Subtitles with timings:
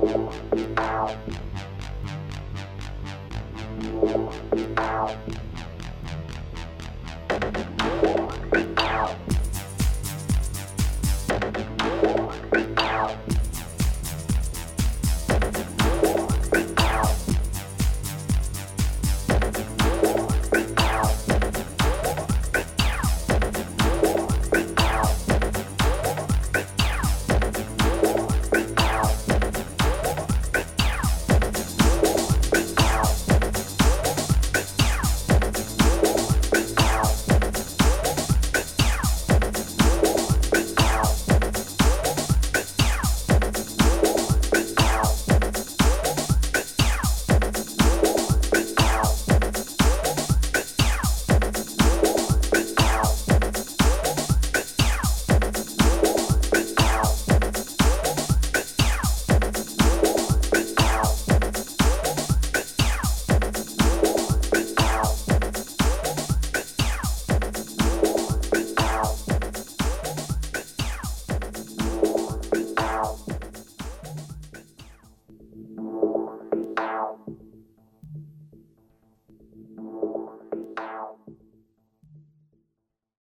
[0.00, 1.47] Música